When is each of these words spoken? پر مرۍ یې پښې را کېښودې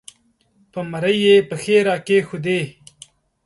پر 0.71 0.83
مرۍ 0.91 1.15
یې 1.25 1.35
پښې 1.49 1.77
را 1.87 1.95
کېښودې 2.05 2.61